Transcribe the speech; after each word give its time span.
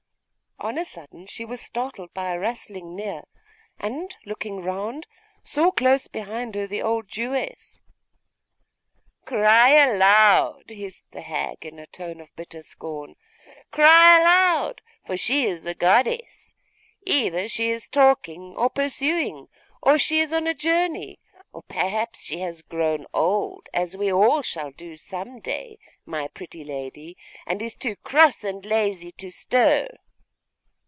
On 0.63 0.77
a 0.77 0.85
sudden 0.85 1.25
she 1.25 1.43
was 1.43 1.59
startled 1.59 2.13
by 2.13 2.31
a 2.33 2.37
rustling 2.39 2.95
near; 2.95 3.23
and, 3.79 4.15
looking 4.27 4.57
round, 4.61 5.07
saw 5.43 5.71
close 5.71 6.07
behind 6.07 6.53
her 6.53 6.67
the 6.67 6.83
old 6.83 7.07
Jewess. 7.07 7.79
'Cry 9.25 9.69
aloud!' 9.71 10.69
hissed 10.69 11.05
the 11.13 11.21
hag, 11.21 11.65
in 11.65 11.79
a 11.79 11.87
tone 11.87 12.21
of 12.21 12.29
bitter 12.35 12.61
scorn; 12.61 13.15
'cry 13.71 14.19
aloud, 14.19 14.81
for 15.03 15.17
she 15.17 15.47
is 15.47 15.65
a 15.65 15.73
goddess. 15.73 16.53
Either 17.07 17.47
she 17.47 17.71
is 17.71 17.87
talking, 17.87 18.55
or 18.55 18.69
pursuing, 18.69 19.47
or 19.81 19.97
she 19.97 20.19
is 20.19 20.31
on 20.31 20.45
a 20.45 20.53
journey; 20.53 21.19
or 21.51 21.63
perhaps 21.63 22.21
she 22.21 22.41
has 22.41 22.61
grown 22.61 23.07
old, 23.15 23.67
as 23.73 23.97
we 23.97 24.13
all 24.13 24.43
shall 24.43 24.69
do 24.69 24.95
some 24.95 25.39
day, 25.39 25.79
my 26.05 26.27
pretty 26.27 26.63
lady, 26.63 27.17
and 27.47 27.63
is 27.63 27.75
too 27.75 27.95
cross 27.95 28.43
and 28.43 28.63
lazy 28.63 29.09
to 29.13 29.31
stir. 29.31 29.87